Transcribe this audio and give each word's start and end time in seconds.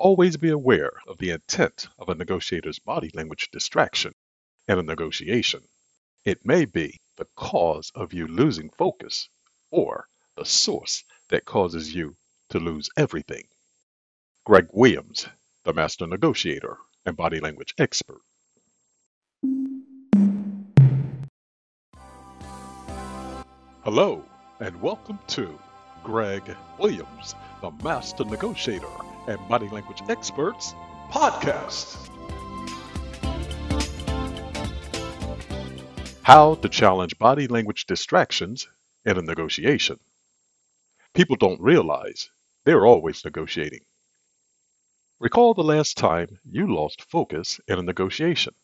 Always 0.00 0.38
be 0.38 0.48
aware 0.48 0.92
of 1.06 1.18
the 1.18 1.28
intent 1.28 1.88
of 1.98 2.08
a 2.08 2.14
negotiator's 2.14 2.78
body 2.78 3.10
language 3.12 3.50
distraction 3.50 4.14
in 4.66 4.78
a 4.78 4.82
negotiation. 4.82 5.60
It 6.24 6.46
may 6.46 6.64
be 6.64 6.98
the 7.18 7.26
cause 7.36 7.92
of 7.94 8.14
you 8.14 8.26
losing 8.26 8.70
focus 8.70 9.28
or 9.70 10.08
the 10.38 10.46
source 10.46 11.04
that 11.28 11.44
causes 11.44 11.94
you 11.94 12.16
to 12.48 12.58
lose 12.58 12.88
everything. 12.96 13.46
Greg 14.46 14.68
Williams, 14.72 15.28
the 15.64 15.74
master 15.74 16.06
negotiator 16.06 16.78
and 17.04 17.14
body 17.14 17.38
language 17.38 17.74
expert. 17.76 18.22
Hello, 23.84 24.24
and 24.60 24.80
welcome 24.80 25.18
to 25.26 25.60
Greg 26.02 26.56
Williams, 26.78 27.34
the 27.60 27.70
master 27.82 28.24
negotiator 28.24 28.88
and 29.26 29.38
body 29.48 29.68
language 29.68 30.02
experts 30.08 30.74
podcast. 31.10 32.08
How 36.22 36.54
to 36.56 36.68
challenge 36.68 37.18
body 37.18 37.48
language 37.48 37.86
distractions 37.86 38.68
in 39.04 39.18
a 39.18 39.22
negotiation. 39.22 39.98
People 41.14 41.36
don't 41.36 41.60
realize 41.60 42.30
they're 42.64 42.86
always 42.86 43.24
negotiating. 43.24 43.80
Recall 45.18 45.54
the 45.54 45.64
last 45.64 45.98
time 45.98 46.38
you 46.48 46.72
lost 46.72 47.10
focus 47.10 47.60
in 47.66 47.78
a 47.78 47.82
negotiation. 47.82 48.54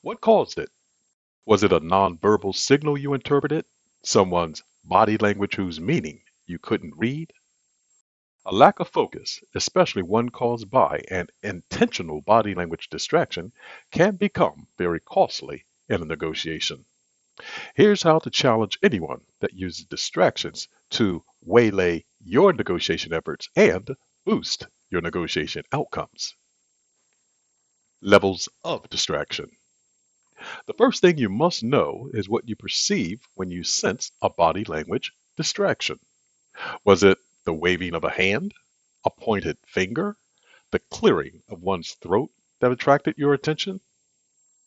What 0.00 0.20
caused 0.20 0.58
it? 0.58 0.70
Was 1.46 1.62
it 1.62 1.72
a 1.72 1.80
nonverbal 1.80 2.54
signal 2.54 2.96
you 2.96 3.14
interpreted? 3.14 3.64
Someone's 4.02 4.62
body 4.82 5.18
language 5.18 5.54
whose 5.54 5.80
meaning 5.80 6.22
you 6.46 6.58
couldn't 6.58 6.96
read? 6.96 7.32
A 8.46 8.52
lack 8.52 8.78
of 8.78 8.88
focus, 8.88 9.40
especially 9.54 10.02
one 10.02 10.28
caused 10.28 10.68
by 10.68 11.02
an 11.10 11.28
intentional 11.42 12.20
body 12.20 12.54
language 12.54 12.90
distraction, 12.90 13.52
can 13.90 14.16
become 14.16 14.68
very 14.76 15.00
costly 15.00 15.64
in 15.88 16.02
a 16.02 16.04
negotiation. 16.04 16.84
Here's 17.74 18.02
how 18.02 18.18
to 18.18 18.30
challenge 18.30 18.78
anyone 18.82 19.22
that 19.40 19.54
uses 19.54 19.86
distractions 19.86 20.68
to 20.90 21.24
waylay 21.40 22.04
your 22.20 22.52
negotiation 22.52 23.14
efforts 23.14 23.48
and 23.56 23.96
boost 24.26 24.66
your 24.90 25.00
negotiation 25.00 25.64
outcomes. 25.72 26.36
Levels 28.02 28.50
of 28.62 28.90
distraction. 28.90 29.50
The 30.66 30.74
first 30.74 31.00
thing 31.00 31.16
you 31.16 31.30
must 31.30 31.62
know 31.62 32.10
is 32.12 32.28
what 32.28 32.46
you 32.46 32.56
perceive 32.56 33.26
when 33.34 33.50
you 33.50 33.64
sense 33.64 34.12
a 34.20 34.28
body 34.28 34.64
language 34.64 35.12
distraction. 35.34 35.98
Was 36.84 37.02
it 37.02 37.18
the 37.44 37.54
waving 37.54 37.94
of 37.94 38.04
a 38.04 38.10
hand, 38.10 38.54
a 39.04 39.10
pointed 39.10 39.58
finger, 39.66 40.16
the 40.70 40.78
clearing 40.78 41.42
of 41.48 41.62
one's 41.62 41.92
throat 41.94 42.30
that 42.60 42.72
attracted 42.72 43.16
your 43.18 43.34
attention? 43.34 43.80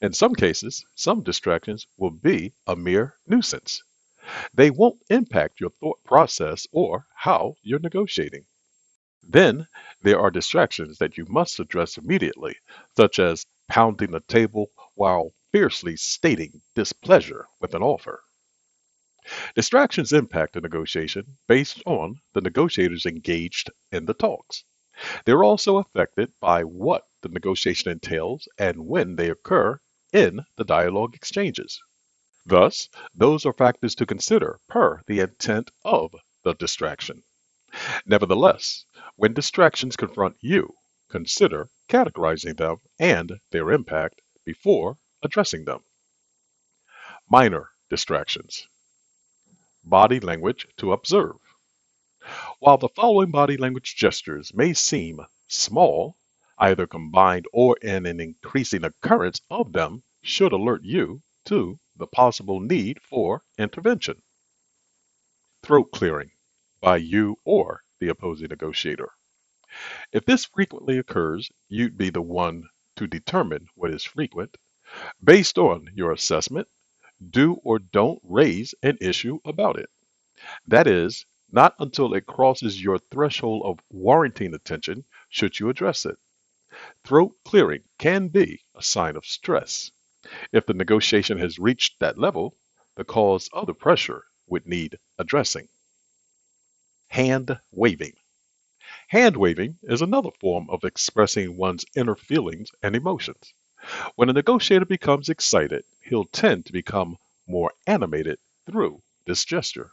In 0.00 0.12
some 0.12 0.34
cases, 0.34 0.84
some 0.94 1.22
distractions 1.22 1.86
will 1.98 2.10
be 2.10 2.52
a 2.66 2.74
mere 2.74 3.16
nuisance. 3.26 3.82
They 4.54 4.70
won't 4.70 5.02
impact 5.10 5.60
your 5.60 5.70
thought 5.70 6.02
process 6.04 6.66
or 6.72 7.06
how 7.14 7.56
you're 7.62 7.80
negotiating. 7.80 8.46
Then 9.22 9.68
there 10.00 10.18
are 10.18 10.30
distractions 10.30 10.98
that 10.98 11.18
you 11.18 11.26
must 11.26 11.60
address 11.60 11.98
immediately, 11.98 12.56
such 12.96 13.18
as 13.18 13.44
pounding 13.68 14.10
the 14.12 14.20
table 14.20 14.70
while 14.94 15.32
fiercely 15.52 15.96
stating 15.96 16.62
displeasure 16.74 17.46
with 17.60 17.74
an 17.74 17.82
offer. 17.82 18.22
Distractions 19.54 20.12
impact 20.12 20.56
a 20.56 20.60
negotiation 20.60 21.36
based 21.46 21.82
on 21.84 22.20
the 22.32 22.40
negotiators 22.40 23.04
engaged 23.04 23.70
in 23.92 24.06
the 24.06 24.14
talks. 24.14 24.64
They're 25.24 25.44
also 25.44 25.76
affected 25.76 26.32
by 26.40 26.64
what 26.64 27.06
the 27.20 27.28
negotiation 27.28 27.90
entails 27.90 28.48
and 28.58 28.86
when 28.86 29.16
they 29.16 29.28
occur 29.30 29.78
in 30.12 30.40
the 30.56 30.64
dialogue 30.64 31.14
exchanges. 31.14 31.80
Thus, 32.46 32.88
those 33.14 33.44
are 33.44 33.52
factors 33.52 33.94
to 33.96 34.06
consider 34.06 34.58
per 34.68 35.02
the 35.06 35.20
intent 35.20 35.70
of 35.84 36.14
the 36.42 36.54
distraction. 36.54 37.22
Nevertheless, 38.06 38.86
when 39.16 39.34
distractions 39.34 39.96
confront 39.96 40.36
you, 40.40 40.74
consider 41.08 41.68
categorizing 41.88 42.56
them 42.56 42.78
and 42.98 43.38
their 43.50 43.70
impact 43.70 44.22
before 44.44 44.96
addressing 45.22 45.64
them. 45.64 45.84
Minor 47.28 47.70
distractions. 47.88 48.66
Body 49.84 50.20
language 50.20 50.66
to 50.76 50.92
observe. 50.92 51.36
While 52.58 52.78
the 52.78 52.88
following 52.90 53.30
body 53.30 53.56
language 53.56 53.96
gestures 53.96 54.52
may 54.52 54.74
seem 54.74 55.20
small, 55.48 56.16
either 56.58 56.86
combined 56.86 57.46
or 57.52 57.76
in 57.78 58.04
an 58.04 58.20
increasing 58.20 58.84
occurrence 58.84 59.40
of 59.50 59.72
them 59.72 60.02
should 60.22 60.52
alert 60.52 60.84
you 60.84 61.22
to 61.46 61.80
the 61.96 62.06
possible 62.06 62.60
need 62.60 63.00
for 63.02 63.42
intervention. 63.58 64.22
Throat 65.62 65.90
clearing 65.92 66.30
by 66.80 66.98
you 66.98 67.38
or 67.44 67.82
the 67.98 68.08
opposing 68.08 68.48
negotiator. 68.48 69.10
If 70.12 70.24
this 70.24 70.44
frequently 70.44 70.98
occurs, 70.98 71.50
you'd 71.68 71.96
be 71.96 72.10
the 72.10 72.22
one 72.22 72.68
to 72.96 73.06
determine 73.06 73.68
what 73.74 73.90
is 73.90 74.04
frequent. 74.04 74.56
Based 75.22 75.56
on 75.58 75.88
your 75.94 76.12
assessment, 76.12 76.68
do 77.30 77.54
or 77.64 77.78
don't 77.78 78.20
raise 78.24 78.74
an 78.82 78.96
issue 79.00 79.40
about 79.44 79.78
it. 79.78 79.90
That 80.66 80.86
is, 80.86 81.26
not 81.52 81.74
until 81.78 82.14
it 82.14 82.26
crosses 82.26 82.82
your 82.82 82.98
threshold 82.98 83.62
of 83.64 83.80
warranting 83.90 84.54
attention 84.54 85.04
should 85.28 85.58
you 85.58 85.68
address 85.68 86.06
it. 86.06 86.16
Throat 87.04 87.36
clearing 87.44 87.82
can 87.98 88.28
be 88.28 88.62
a 88.74 88.82
sign 88.82 89.16
of 89.16 89.26
stress. 89.26 89.90
If 90.52 90.66
the 90.66 90.74
negotiation 90.74 91.38
has 91.38 91.58
reached 91.58 91.98
that 91.98 92.18
level, 92.18 92.56
the 92.94 93.04
cause 93.04 93.48
of 93.52 93.66
the 93.66 93.74
pressure 93.74 94.24
would 94.46 94.66
need 94.66 94.98
addressing. 95.18 95.68
Hand 97.08 97.58
waving. 97.72 98.14
Hand 99.08 99.36
waving 99.36 99.78
is 99.82 100.02
another 100.02 100.30
form 100.40 100.70
of 100.70 100.84
expressing 100.84 101.56
one's 101.56 101.84
inner 101.96 102.14
feelings 102.14 102.70
and 102.82 102.94
emotions. 102.94 103.52
When 104.14 104.28
a 104.28 104.32
negotiator 104.32 104.84
becomes 104.84 105.28
excited, 105.28 105.84
he'll 106.10 106.24
tend 106.24 106.66
to 106.66 106.72
become 106.72 107.16
more 107.46 107.72
animated 107.86 108.36
through 108.66 109.00
this 109.26 109.44
gesture. 109.44 109.92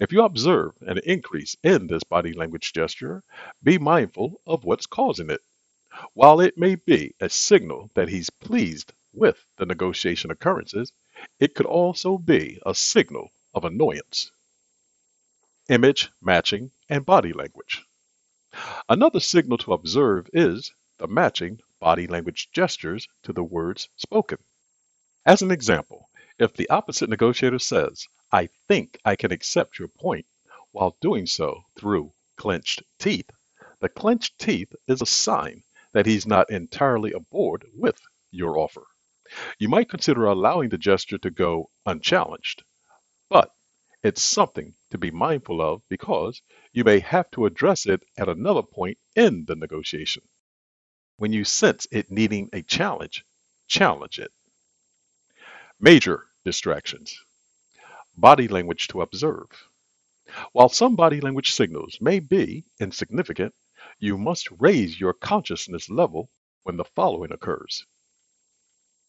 If 0.00 0.10
you 0.10 0.22
observe 0.22 0.72
an 0.80 0.98
increase 1.04 1.56
in 1.62 1.86
this 1.86 2.02
body 2.02 2.32
language 2.32 2.72
gesture, 2.72 3.22
be 3.62 3.78
mindful 3.78 4.40
of 4.46 4.64
what's 4.64 4.86
causing 4.86 5.30
it. 5.30 5.40
While 6.14 6.40
it 6.40 6.58
may 6.58 6.74
be 6.74 7.14
a 7.20 7.28
signal 7.28 7.88
that 7.94 8.08
he's 8.08 8.30
pleased 8.30 8.92
with 9.12 9.44
the 9.56 9.66
negotiation 9.66 10.32
occurrences, 10.32 10.92
it 11.38 11.54
could 11.54 11.66
also 11.66 12.18
be 12.18 12.60
a 12.66 12.74
signal 12.74 13.30
of 13.54 13.64
annoyance. 13.64 14.32
Image 15.68 16.10
matching 16.20 16.72
and 16.88 17.06
body 17.06 17.32
language. 17.32 17.84
Another 18.88 19.20
signal 19.20 19.58
to 19.58 19.72
observe 19.72 20.28
is 20.32 20.72
the 20.98 21.06
matching 21.06 21.60
body 21.78 22.08
language 22.08 22.48
gestures 22.50 23.06
to 23.22 23.32
the 23.32 23.44
words 23.44 23.88
spoken. 23.96 24.38
As 25.28 25.42
an 25.42 25.50
example, 25.50 26.08
if 26.38 26.54
the 26.54 26.70
opposite 26.70 27.10
negotiator 27.10 27.58
says, 27.58 28.08
I 28.32 28.46
think 28.66 28.98
I 29.04 29.14
can 29.14 29.30
accept 29.30 29.78
your 29.78 29.88
point, 29.88 30.24
while 30.72 30.96
doing 31.02 31.26
so 31.26 31.64
through 31.76 32.14
clenched 32.36 32.82
teeth, 32.98 33.28
the 33.80 33.90
clenched 33.90 34.38
teeth 34.38 34.74
is 34.86 35.02
a 35.02 35.06
sign 35.06 35.64
that 35.92 36.06
he's 36.06 36.26
not 36.26 36.48
entirely 36.48 37.12
aboard 37.12 37.66
with 37.74 38.00
your 38.30 38.56
offer. 38.58 38.86
You 39.58 39.68
might 39.68 39.90
consider 39.90 40.24
allowing 40.24 40.70
the 40.70 40.78
gesture 40.78 41.18
to 41.18 41.30
go 41.30 41.68
unchallenged, 41.84 42.64
but 43.28 43.54
it's 44.02 44.22
something 44.22 44.76
to 44.92 44.96
be 44.96 45.10
mindful 45.10 45.60
of 45.60 45.82
because 45.90 46.40
you 46.72 46.84
may 46.84 47.00
have 47.00 47.30
to 47.32 47.44
address 47.44 47.84
it 47.84 48.02
at 48.16 48.30
another 48.30 48.62
point 48.62 48.96
in 49.14 49.44
the 49.44 49.56
negotiation. 49.56 50.22
When 51.18 51.34
you 51.34 51.44
sense 51.44 51.86
it 51.90 52.10
needing 52.10 52.48
a 52.54 52.62
challenge, 52.62 53.26
challenge 53.66 54.18
it. 54.18 54.32
Major 55.80 56.26
distractions. 56.44 57.16
Body 58.16 58.48
language 58.48 58.88
to 58.88 59.00
observe. 59.00 59.46
While 60.50 60.70
some 60.70 60.96
body 60.96 61.20
language 61.20 61.52
signals 61.52 62.00
may 62.00 62.18
be 62.18 62.64
insignificant, 62.80 63.54
you 64.00 64.18
must 64.18 64.50
raise 64.58 64.98
your 64.98 65.12
consciousness 65.12 65.88
level 65.88 66.30
when 66.64 66.76
the 66.76 66.84
following 66.84 67.30
occurs 67.30 67.86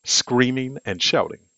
screaming 0.04 0.78
and 0.86 1.02
shouting. 1.02 1.50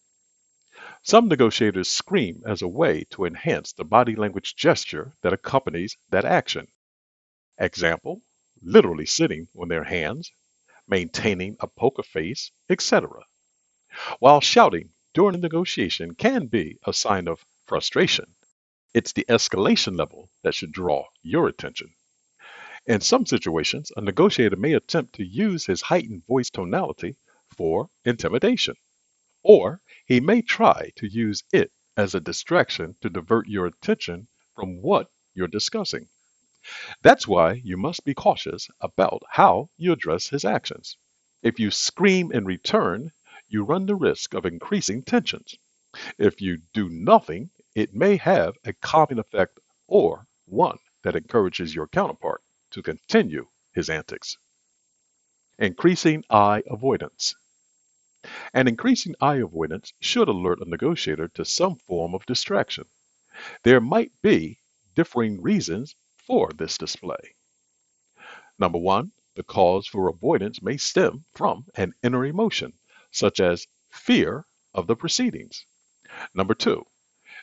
Some 1.03 1.27
negotiators 1.27 1.89
scream 1.89 2.41
as 2.45 2.61
a 2.61 2.67
way 2.69 3.03
to 3.09 3.25
enhance 3.25 3.73
the 3.73 3.83
body 3.83 4.15
language 4.15 4.55
gesture 4.55 5.13
that 5.23 5.33
accompanies 5.33 5.97
that 6.09 6.23
action. 6.23 6.69
Example, 7.57 8.21
literally 8.61 9.05
sitting 9.05 9.49
on 9.59 9.67
their 9.67 9.83
hands, 9.83 10.31
maintaining 10.87 11.57
a 11.59 11.67
poker 11.67 12.03
face, 12.03 12.49
etc. 12.69 13.25
While 14.19 14.39
shouting 14.39 14.93
during 15.13 15.35
a 15.35 15.39
negotiation 15.39 16.15
can 16.15 16.47
be 16.47 16.77
a 16.85 16.93
sign 16.93 17.27
of 17.27 17.45
frustration, 17.65 18.33
it's 18.93 19.13
the 19.13 19.25
escalation 19.29 19.97
level 19.97 20.29
that 20.43 20.55
should 20.55 20.71
draw 20.71 21.05
your 21.21 21.47
attention. 21.47 21.93
In 22.87 23.01
some 23.01 23.25
situations, 23.25 23.91
a 23.95 24.01
negotiator 24.01 24.55
may 24.55 24.73
attempt 24.73 25.13
to 25.15 25.23
use 25.23 25.65
his 25.65 25.81
heightened 25.81 26.25
voice 26.25 26.49
tonality 26.49 27.15
for 27.55 27.89
intimidation, 28.05 28.75
or 29.43 29.81
he 30.05 30.19
may 30.19 30.41
try 30.41 30.91
to 30.95 31.07
use 31.07 31.43
it 31.53 31.71
as 31.97 32.15
a 32.15 32.19
distraction 32.19 32.95
to 33.01 33.09
divert 33.09 33.47
your 33.47 33.65
attention 33.67 34.27
from 34.55 34.81
what 34.81 35.11
you're 35.33 35.47
discussing. 35.47 36.07
That's 37.01 37.27
why 37.27 37.53
you 37.63 37.77
must 37.77 38.03
be 38.05 38.13
cautious 38.13 38.67
about 38.79 39.23
how 39.29 39.69
you 39.77 39.91
address 39.91 40.29
his 40.29 40.45
actions. 40.45 40.97
If 41.43 41.59
you 41.59 41.71
scream 41.71 42.31
in 42.31 42.45
return, 42.45 43.11
you 43.53 43.63
run 43.63 43.85
the 43.85 43.95
risk 43.95 44.33
of 44.33 44.45
increasing 44.45 45.03
tensions. 45.03 45.57
If 46.17 46.39
you 46.39 46.59
do 46.73 46.87
nothing, 46.87 47.49
it 47.75 47.93
may 47.93 48.15
have 48.15 48.57
a 48.63 48.71
calming 48.71 49.19
effect 49.19 49.59
or 49.87 50.25
one 50.45 50.77
that 51.03 51.17
encourages 51.17 51.75
your 51.75 51.87
counterpart 51.87 52.41
to 52.69 52.81
continue 52.81 53.47
his 53.73 53.89
antics. 53.89 54.37
Increasing 55.59 56.23
eye 56.29 56.63
avoidance. 56.67 57.35
An 58.53 58.67
increasing 58.69 59.15
eye 59.19 59.37
avoidance 59.37 59.91
should 59.99 60.29
alert 60.29 60.61
a 60.61 60.69
negotiator 60.69 61.27
to 61.29 61.43
some 61.43 61.75
form 61.75 62.15
of 62.15 62.25
distraction. 62.25 62.85
There 63.63 63.81
might 63.81 64.13
be 64.21 64.59
differing 64.95 65.41
reasons 65.41 65.95
for 66.15 66.51
this 66.53 66.77
display. 66.77 67.35
Number 68.57 68.77
one, 68.77 69.11
the 69.35 69.43
cause 69.43 69.87
for 69.87 70.07
avoidance 70.07 70.61
may 70.61 70.77
stem 70.77 71.25
from 71.33 71.65
an 71.75 71.93
inner 72.03 72.25
emotion, 72.25 72.73
such 73.11 73.39
as 73.39 73.67
fear 73.89 74.45
of 74.73 74.87
the 74.87 74.95
proceedings. 74.95 75.65
Number 76.33 76.53
two, 76.53 76.85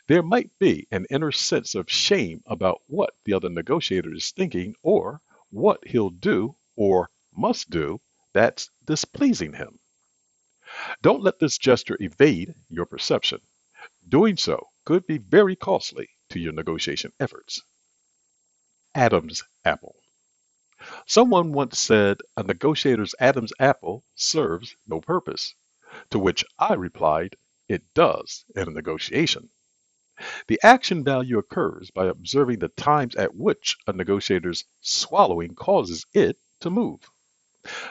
there 0.07 0.23
might 0.23 0.51
be 0.59 0.87
an 0.91 1.05
inner 1.09 1.31
sense 1.31 1.75
of 1.75 1.89
shame 1.89 2.41
about 2.45 2.81
what 2.87 3.15
the 3.25 3.33
other 3.33 3.49
negotiator 3.49 4.13
is 4.13 4.31
thinking 4.31 4.75
or 4.81 5.21
what 5.49 5.87
he'll 5.87 6.09
do 6.09 6.55
or 6.75 7.09
must 7.35 7.69
do 7.69 8.01
that's 8.33 8.69
displeasing 8.85 9.53
him. 9.53 9.79
Don't 11.01 11.23
let 11.23 11.39
this 11.39 11.57
gesture 11.57 11.97
evade 11.99 12.53
your 12.69 12.85
perception. 12.85 13.39
Doing 14.07 14.37
so 14.37 14.67
could 14.85 15.05
be 15.07 15.17
very 15.17 15.55
costly 15.55 16.09
to 16.29 16.39
your 16.39 16.53
negotiation 16.53 17.11
efforts. 17.19 17.63
Adam's 18.95 19.43
apple. 19.65 19.95
Someone 21.05 21.51
once 21.51 21.79
said 21.79 22.19
a 22.37 22.43
negotiator's 22.43 23.15
Adam's 23.19 23.53
apple 23.59 24.03
serves 24.15 24.75
no 24.87 25.01
purpose, 25.01 25.55
to 26.09 26.19
which 26.19 26.45
I 26.57 26.73
replied, 26.73 27.35
it 27.67 27.93
does 27.93 28.45
in 28.55 28.67
a 28.67 28.71
negotiation. 28.71 29.49
The 30.47 30.59
action 30.63 31.03
value 31.03 31.37
occurs 31.37 31.91
by 31.91 32.07
observing 32.07 32.59
the 32.59 32.67
times 32.69 33.15
at 33.15 33.35
which 33.35 33.77
a 33.87 33.93
negotiator's 33.93 34.65
swallowing 34.81 35.55
causes 35.55 36.05
it 36.13 36.37
to 36.59 36.69
move. 36.69 37.09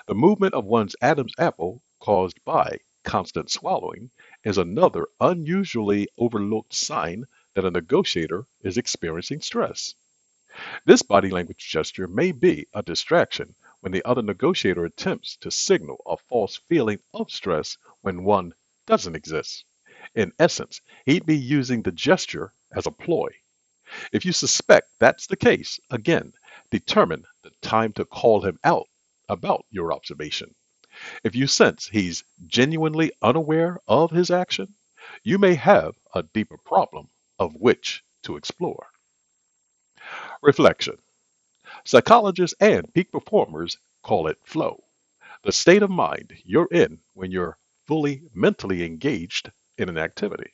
The 0.06 0.14
movement 0.14 0.54
of 0.54 0.64
one's 0.64 0.96
Adam's 1.00 1.32
apple 1.38 1.82
caused 2.00 2.44
by 2.44 2.80
constant 3.02 3.50
swallowing 3.50 4.10
is 4.44 4.58
another 4.58 5.08
unusually 5.20 6.08
overlooked 6.18 6.74
sign 6.74 7.24
that 7.54 7.64
a 7.64 7.70
negotiator 7.70 8.46
is 8.62 8.76
experiencing 8.76 9.40
stress. 9.40 9.94
This 10.84 11.02
body 11.02 11.30
language 11.30 11.66
gesture 11.66 12.06
may 12.06 12.32
be 12.32 12.66
a 12.74 12.82
distraction 12.82 13.54
when 13.80 13.92
the 13.92 14.04
other 14.04 14.22
negotiator 14.22 14.84
attempts 14.84 15.36
to 15.36 15.50
signal 15.50 16.02
a 16.06 16.16
false 16.16 16.56
feeling 16.68 16.98
of 17.14 17.30
stress 17.30 17.78
when 18.00 18.24
one 18.24 18.54
doesn't 18.86 19.16
exist. 19.16 19.64
In 20.14 20.32
essence, 20.38 20.80
he'd 21.06 21.26
be 21.26 21.36
using 21.36 21.82
the 21.82 21.92
gesture 21.92 22.52
as 22.72 22.86
a 22.86 22.90
ploy. 22.90 23.28
If 24.12 24.24
you 24.24 24.32
suspect 24.32 24.90
that's 24.98 25.26
the 25.26 25.36
case, 25.36 25.80
again, 25.90 26.32
determine 26.70 27.24
the 27.42 27.50
time 27.62 27.92
to 27.94 28.04
call 28.04 28.42
him 28.42 28.58
out 28.64 28.88
about 29.28 29.64
your 29.70 29.92
observation. 29.92 30.54
If 31.22 31.34
you 31.34 31.46
sense 31.46 31.88
he's 31.88 32.24
genuinely 32.46 33.12
unaware 33.22 33.78
of 33.86 34.10
his 34.10 34.30
action, 34.30 34.74
you 35.22 35.38
may 35.38 35.54
have 35.54 35.94
a 36.14 36.22
deeper 36.22 36.58
problem 36.58 37.08
of 37.38 37.54
which 37.54 38.02
to 38.24 38.36
explore. 38.36 38.88
Reflection. 40.42 40.98
Psychologists 41.84 42.56
and 42.60 42.92
peak 42.94 43.12
performers 43.12 43.78
call 44.02 44.26
it 44.26 44.38
flow, 44.44 44.84
the 45.44 45.52
state 45.52 45.82
of 45.82 45.90
mind 45.90 46.32
you're 46.44 46.68
in 46.72 47.00
when 47.14 47.30
you're 47.30 47.58
fully 47.86 48.22
mentally 48.34 48.84
engaged 48.84 49.50
in 49.78 49.88
an 49.88 49.98
activity. 49.98 50.52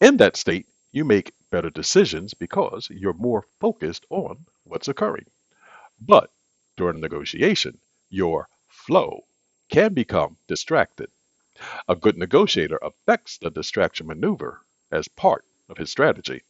In 0.00 0.16
that 0.18 0.36
state, 0.36 0.66
you 0.92 1.04
make 1.04 1.32
better 1.50 1.70
decisions 1.70 2.34
because 2.34 2.88
you're 2.90 3.12
more 3.14 3.46
focused 3.60 4.06
on 4.10 4.46
what's 4.64 4.88
occurring. 4.88 5.26
But 6.00 6.32
during 6.76 7.00
negotiation, 7.00 7.80
your 8.08 8.48
flow 8.68 9.26
can 9.70 9.94
become 9.94 10.38
distracted. 10.46 11.10
A 11.88 11.96
good 11.96 12.16
negotiator 12.16 12.78
affects 12.82 13.38
the 13.38 13.50
distraction 13.50 14.06
maneuver 14.06 14.62
as 14.92 15.08
part 15.08 15.44
of 15.68 15.76
his 15.76 15.90
strategy. 15.90 16.42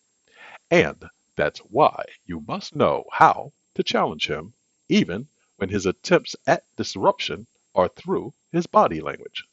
And 0.71 1.05
that's 1.37 1.61
why 1.61 2.05
you 2.27 2.45
must 2.47 2.77
know 2.77 3.05
how 3.13 3.53
to 3.79 3.85
challenge 3.85 4.27
him, 4.27 4.53
even 4.89 5.29
when 5.55 5.69
his 5.69 5.87
attempts 5.87 6.35
at 6.49 6.65
disruption 6.75 7.47
are 7.77 7.87
through 7.87 8.35
his 8.51 8.67
body 8.67 9.01
language. 9.01 9.45